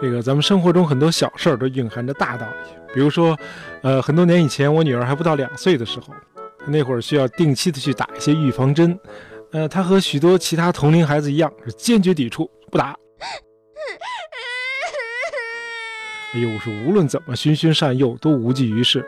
[0.00, 2.94] 这个咱们生活中很多小事儿都蕴含着大道理。
[2.94, 3.36] 比如说，
[3.82, 6.14] 呃，很多年以前，我女儿还不到两岁的时候，
[6.66, 8.98] 那会儿需要定期的去打一些预防针。
[9.52, 12.96] 呃，她和许多其他同龄孩子一样，是坚决抵触，不打。
[16.34, 19.06] 哎呦，是无论怎么循循善诱，都无济于事。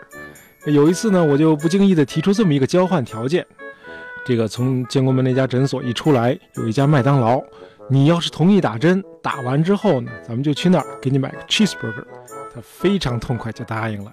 [0.66, 3.46] 有一次呢，我就不经意的提出这么一个交换条件：
[4.25, 7.43] 这个从建国门那家诊所一出来，有一家麦当劳，
[7.91, 12.05] 你要是同意打针，打完之后呢，咱们就去那儿给你买个 cheeseburger。
[12.55, 14.12] 他非常痛快就答应了。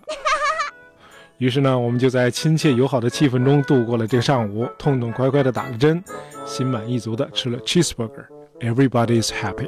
[1.39, 6.01] 于是呢，我们就在亲切友好的气氛中度过了这个上午，痛痛快快的打了针，
[6.45, 9.67] 心满意足的吃了 cheeseburger，everybody is happy。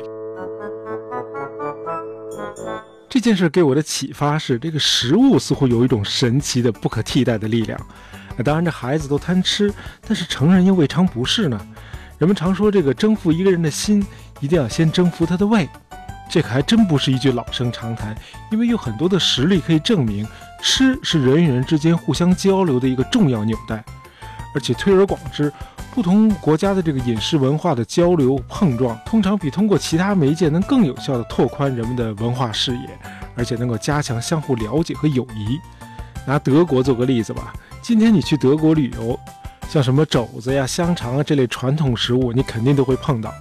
[3.10, 7.78] 这件事给我的启发是，这个食物似乎有一种神奇的、不可替代的力量。
[8.46, 9.74] 当然，这孩子都贪吃，
[10.08, 11.60] 但是成人又未尝不是呢。
[12.18, 14.04] 人们常说，这个征服一个人的心，
[14.40, 15.70] 一定要先征服他的胃。
[16.30, 18.16] 这可还真不是一句老生常谈，
[18.52, 20.28] 因为有很多的实例可以证明，
[20.62, 23.84] 吃是人与人之间互相交流的一个重要纽带。
[24.56, 25.54] 而且推而广之，
[25.94, 33.00] 不同国家的这个饮食文化的交流碰撞，通常比通过其他媒介能更有效地拓宽人们的文化视野，
[33.36, 35.60] 而且能够加强相互了解和友谊。
[36.26, 39.18] 拿德国做个例子吧，今天你去德国旅游，
[39.70, 43.34] 像什么肘子呀、香肠啊这类传统食物，你肯定都会碰到。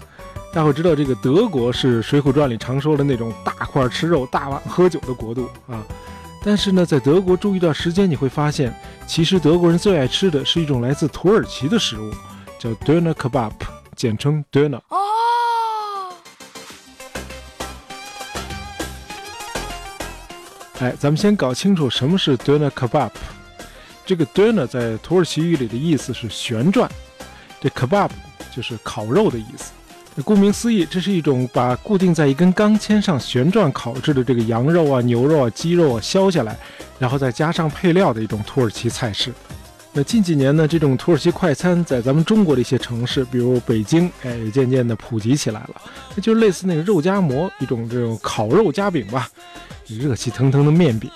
[0.52, 5.84] 大伙知道，这个德国是《水浒传》里常说的那种大块吃肉、大碗喝酒的国度啊。
[6.42, 8.74] 但是呢，在德国住一段时间，你会发现，
[9.06, 12.10] 其实德国人最爱吃的是一种来自土耳其的食物，
[12.58, 13.52] 叫 Döner Kebab，
[13.94, 14.80] 简称 Döner。
[14.88, 14.98] 哦。
[20.80, 23.10] 哎，咱们先搞清楚什么是 Döner Kebab。
[24.06, 26.88] 这个 Döner 在土耳其语里的意思是旋转，
[27.60, 28.10] 这 Kebab
[28.54, 29.72] 就是烤肉的意思。
[30.24, 36.56] 顾名思义，这是一种把固定在一根钢签上旋转烤制的这个羊肉啊、牛肉啊、鸡肉啊削下来，
[36.98, 39.30] 然后再加上配料的一种土耳其菜式。
[39.92, 45.82] 那近几年呢，这种土耳其快餐在咱们中国的一些城市，比如北京，哎，渐渐的普及起来了。
[46.14, 49.28] 那就类似那个肉夹馍，一种这种烤肉夹饼吧，
[49.86, 51.10] 热气腾腾的面饼。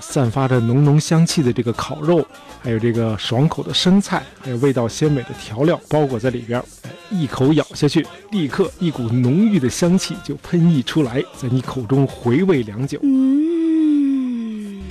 [0.00, 2.26] 散发着浓浓香气的这个烤肉，
[2.62, 6.62] 还有这个爽口的生菜，还有味道鲜美的调料包裹在里边。
[6.82, 12.98] 哎，一口咬下去，立刻一股浓郁的香气就喷溢出来，在你口中回味良久。
[13.02, 14.82] 嗯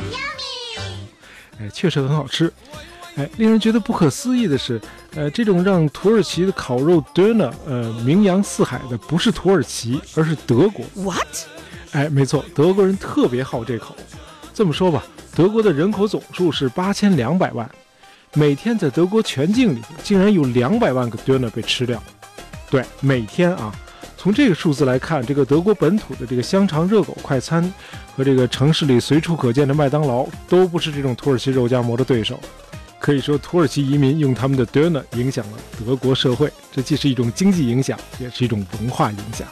[1.59, 2.51] 哎，确实很好吃。
[3.15, 4.79] 哎，令人觉得不可思议的是，
[5.15, 10.85] 呃，这种让土耳其的烤肉 Döner 呃名扬四海的，不是土耳其，而是德国。
[10.95, 11.27] What？
[11.91, 13.95] 哎，没错，德国人特别好这口。
[14.59, 17.71] 这么说吧，德国的人口总数是八千两百万，
[18.33, 22.03] 每天在德国全境里竟然有两百万个 Döner 被吃掉。
[22.69, 23.73] 对，每天啊，
[24.17, 27.73] 从这个数字来看，这个德国本土的这个香肠、热狗快餐
[28.17, 32.37] 和这个城市里随处可见的麦当劳都不是这种土耳其肉夹馍的对手。
[32.99, 39.47] 可以说，土耳其移民用他们的 Döner 影响了德国社会，这既是一种经济影响，也是一种文化影响。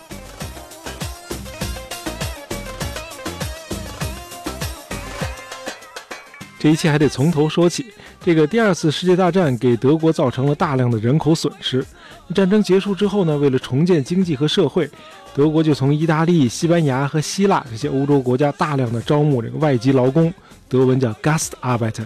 [6.60, 7.86] 这一切还得从头说起。
[8.24, 11.86] 这个第二次世界大战给德国造成了大量的人口损失。
[12.34, 14.90] 战争结束之后呢，为了重建经济和社会，
[15.34, 20.34] 德国就从意大利、西班牙和希腊这些欧洲国家大量的招募这个外籍劳工，
[20.68, 22.06] 德文叫 Gastarbeiter，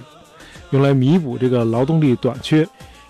[0.72, 2.68] 用来弥补这个劳动力短缺。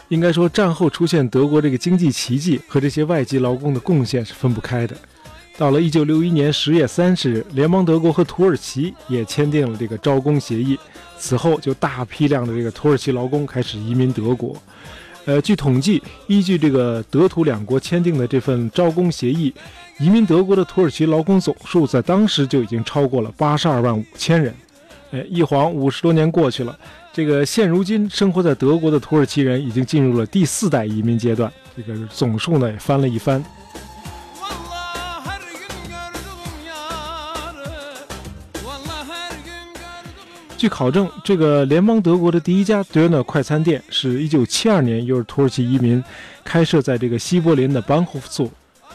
[0.08, 4.96] 应该说，战后出现德国这个经济奇迹和这些外籍劳工的贡献是分不开的。
[5.58, 10.80] 到了一九六一年十月三十日，联邦德国和土耳其也签订了这个招工协议。
[11.18, 14.56] 此后，就大批量的这个土耳其劳工开始移民德国。
[15.26, 19.54] 呃，据统计，依据这个德土两国签订的这份招工协议，
[20.00, 24.52] 移民德国的土耳其劳工总数在当时就已经超过了八十二万五千人。
[25.12, 26.76] 呃，一晃五十多年过去了，
[27.14, 33.44] 这个现如今生活在德国的土耳其人已经进入了第四代移民阶段，这个总数呢也翻了一番。
[40.62, 46.04] 据考证，这个联邦德国的第一家 Döner 快餐店是一九七二年由土耳其移民
[46.44, 48.48] 开设在这个西柏林的 Bahnhof 做。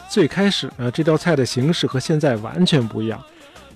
[0.09, 3.21] 最开始呢，这道菜的形式和现在完全不一样。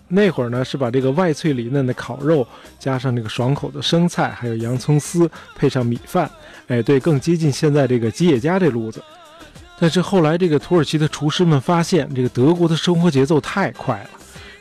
[0.07, 2.47] 那会儿呢，是把这个外脆里嫩的烤肉
[2.79, 6.31] 加上这个爽口的生菜，还有洋葱丝，配上米饭，
[6.69, 9.03] 哎，对，更接近现在这个吉野家这路子。
[9.77, 14.09] 但是后来，这个土耳其的厨师们发现，这个德国的生活节奏太快了。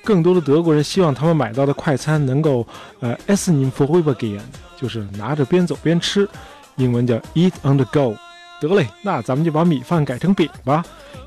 [0.02, 2.66] 更多的德国人希望他们买到的快餐能够，
[3.00, 4.40] 呃，essen im Vorübergehen，
[4.76, 6.28] 就是拿着边走边吃，
[6.76, 8.16] 英文叫 eat on the go，
[8.60, 10.84] 得嘞，那咱们就把米饭改成饼吧。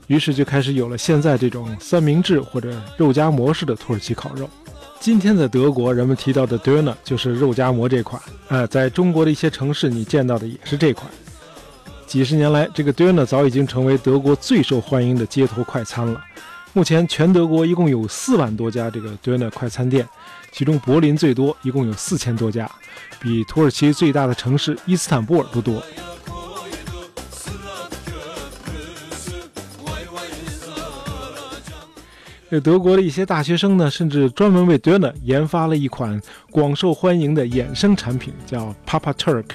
[0.07, 4.49] 于是就开始有了现在这种三明治或者肉夹馍式的土耳其烤肉。
[4.99, 8.21] 今天在德国，人们提到的 Döner 就是肉夹馍这款。
[8.47, 11.09] 呃，在中国的一些城市，你见到的也是这款。
[12.05, 16.21] 几十年来，这个 Döner 早已经成为德国最受欢迎的街头快餐了。
[16.75, 20.09] 目前，全德国一共有四万多家这个 Döner 快餐店，
[20.51, 22.69] 其中柏林最多，一共有四千多家，
[23.21, 25.83] 比土耳其最大的城市伊斯坦布尔都多。
[32.49, 36.19] 这德国的一些大学生呢，甚至专门为 Döner 研发了一款
[36.49, 39.45] 广受欢迎的衍生产品，叫 Papa Turk。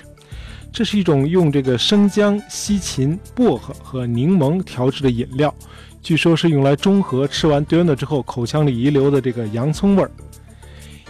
[0.72, 5.52] 这是一种用这个生姜、西芹、薄荷和柠檬调制的饮料，
[6.08, 10.10] 据说是用来中和吃完 Döner 之后口腔里遗留的这个洋葱味儿。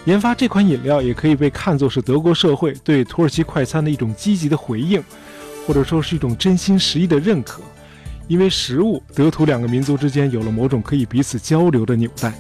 [0.07, 5.01] 研发这款饮料也可以被看作是德国社会对土耳其快餐的一种积极的回应，
[5.65, 7.63] 或者说是一种真心实意的认可。
[8.27, 12.35] 因为食物，德土两个民族之间有了某种可以彼此交流的纽带。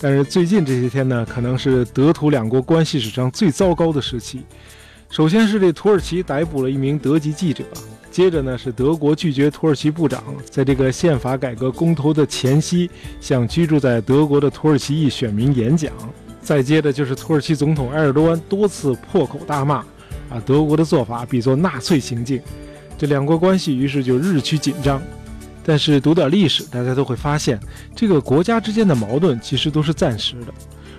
[0.00, 4.42] 但是最近这些天呢，可能是德土两国关系史上最糟糕的时期。
[5.12, 7.62] 首先是这土耳其逮捕了一名德籍记者，
[8.10, 15.92] 接着呢是德国拒绝土耳其部长在这个宪法改革公投的前夕向居住在德国的土耳其裔选民演讲。
[16.40, 19.74] 再接着就是土耳其总统埃尔多安多次破口大骂，
[20.30, 22.40] 啊，德国的做法比作纳粹行径，
[22.96, 25.00] 这两国关系于是就日趋紧张。
[25.62, 27.60] 但是读点历史，大家都会发现，
[27.94, 30.54] 这个国家之间的矛盾其实都是暂时的，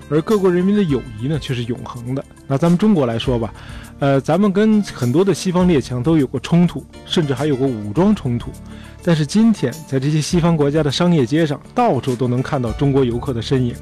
[0.09, 2.23] 而各国人民的友谊呢却是永恒的。
[2.47, 3.53] 拿咱们中国来说吧，
[3.99, 8.51] 呃，咱们跟很多的西方列强都有过冲突，甚至还有过武装冲突。
[9.01, 13.75] 但是今天在这些西方国家的商业街上，到处都能看到中国游客的身影。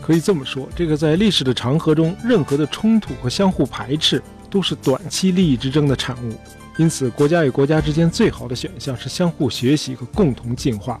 [0.00, 4.20] 可以这么说，这个在历史的长河中，任何的冲突和相互排斥
[4.50, 6.34] 都是短期利益之争的产物。
[6.76, 11.00] 因此，国家与国家之间最好的选项是相互学习和共同进化。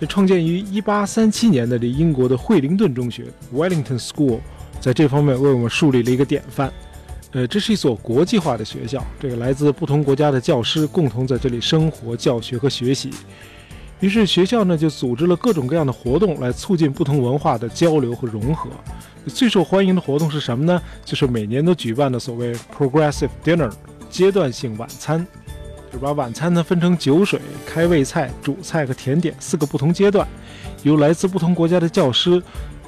[0.00, 4.40] 这创建于1837年的这英国的惠灵顿中学 （Wellington School）
[4.80, 6.72] 在这方面为我们树立了一个典范。
[7.32, 13.10] 呃，这是一所国际化的学校，这个来自不同国家的教师共同在这里生活、教学和学习。
[14.00, 18.70] 于是学校呢就组织了各种各样的活动，来促进不同文化的交流和融合。
[19.26, 20.80] 最受欢迎的活动是什么呢？
[21.04, 23.70] 就是每年都举办的所谓 Progressive Dinner
[24.08, 25.24] 阶段性晚餐，
[25.92, 30.26] 就把晚餐呢分成酒水、开胃菜、主菜和甜点四个不同阶段，
[30.82, 32.42] 由来自不同国家的教师。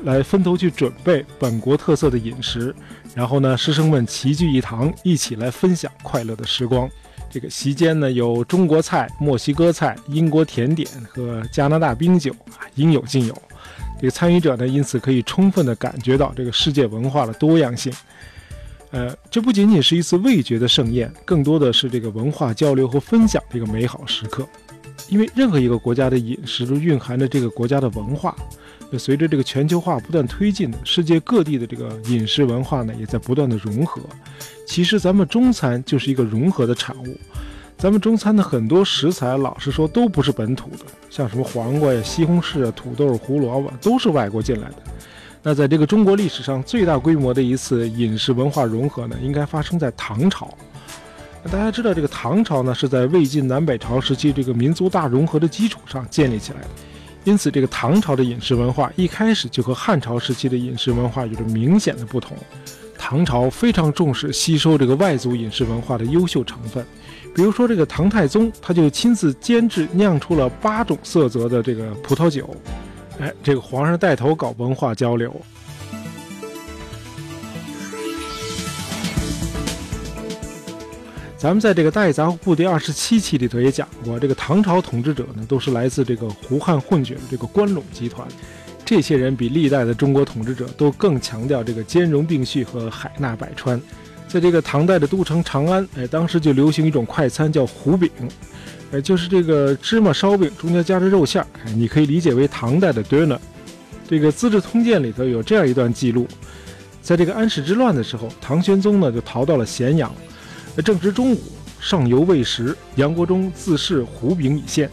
[0.05, 2.75] 来分头去准备本国特色的饮食，
[3.15, 6.91] 然后呢，师生们齐聚一堂，一起来分享快乐的时光。
[7.31, 13.43] 这个席间呢，有中国菜、墨西哥菜、英国甜点和加拿大冰酒啊，应有尽有。
[14.01, 17.93] 这个参与者呢，因此可以充分地感觉到这个世界文化的多样性。
[18.93, 24.47] 呃，这不仅仅是一次味觉的盛宴，更多的是这个文化交流和分享的一个美好时刻。
[25.09, 28.37] 因为任何一个国家的饮食都蕴含着这个国家的文化。
[28.99, 34.03] 随着这个全球化不断推进，世界各地的这个饮食文化呢，也在不断的融合。
[34.67, 37.19] 其实咱们中餐就是一个融合的产物。
[37.79, 44.77] 咱们中餐的很多食材，老实说都不是本土的，像什么黄瓜呀、西红柿啊、土豆、胡萝卜，都是外国进来的。
[45.43, 50.49] 那在这个中国历史上最大规模的一次饮食文化融合呢，应该发生在唐朝。
[51.43, 56.69] 那大家知道，这个唐朝呢，是在魏晋南北朝时期这个民族大融合的基础上建立起来的。
[57.25, 62.37] 因此，这个唐朝的饮食文化一开始就和汉朝时期的饮食文化有着明显的不同。
[62.97, 66.87] 唐朝非常重视吸收这个外族饮食文化的优秀成分，
[67.35, 72.49] 比如说这个唐太宗，他就亲自监制酿出了八种色泽的这个葡萄酒。
[73.19, 75.35] 哎，这个皇上带头搞文化交流。
[81.37, 88.27] 咱们在这个《大杂货铺》第二十七期里头也讲过，这个唐朝统治者呢，都是来自这个胡汉混血的这个关陇集团。
[88.85, 93.81] 这些人比历代的中国统治者都更强调这个兼容并蓄和海纳百川。
[94.29, 98.09] 在这个唐代的都城长安，哎，当时就流行一种快餐叫胡饼，
[98.93, 103.39] 哎，就是这个芝麻烧饼中间夹着肉馅儿，哎，你可以理解为唐代的 Diner。
[104.07, 106.29] 这个《资治通鉴》里头有这样一段记录，
[107.01, 110.15] 在这个安史之乱的时候，唐玄宗呢就逃到了咸阳。
[110.85, 111.41] 正值中午，
[111.81, 114.91] 上游未食，杨国忠自视胡饼已现，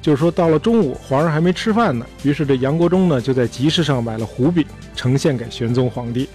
[0.00, 2.06] 就是说到了中午，皇上还没吃饭呢。
[2.22, 4.64] 于是这杨国忠呢，就在集市上买了胡饼，
[4.96, 6.26] 呈现给玄宗皇帝。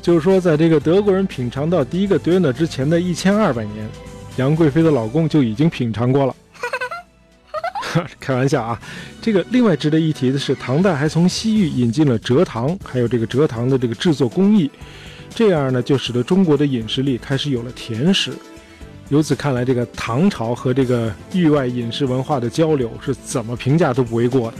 [0.00, 3.88] 就是说，在这个德国人品尝到第一个 dinner 之前的一千二百年，
[4.36, 6.35] 杨贵妃的老公就已经品尝过了。
[8.20, 8.80] 开玩笑啊。
[9.20, 14.70] 这个另外值得一提的是，唐代还从西域引进了蔗糖，还有这个蔗糖的这个制作工艺，
[15.30, 18.32] 这样呢就使得中国的饮食里开始有了甜食。
[19.08, 24.56] 由此看来，这个唐朝和这个域外饮食文化的交流是怎么评价都不为过的。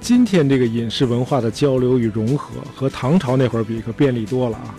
[0.00, 4.74] 今天这个饮食文化的交流与融合，和唐朝那会儿比可便利多了啊！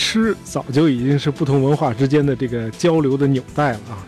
[0.00, 4.06] 吃早就已经是不同文化之间的这个交流的纽带了啊！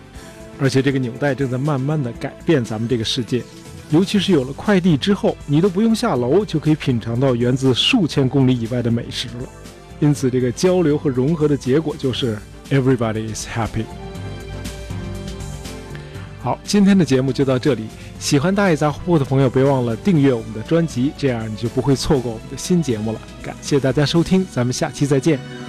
[0.61, 3.43] 而且这个纽带正在慢慢的改变咱们这个世界，
[3.91, 9.49] 尤其是有了快递之后，你都不用下楼就可以品尝到源自数千公里以外的美食了。
[9.99, 12.39] 因此，这个交流和融合的结果就是
[12.71, 13.85] everybody is happy。
[16.41, 17.87] 好，今天的节目就到这里。
[18.19, 23.21] 喜欢大爷杂货铺的朋友，别忘了订阅我们的专辑，这样你就不会错过我们的新节目了。
[23.43, 25.60] 感谢大家收听，咱们下期再见。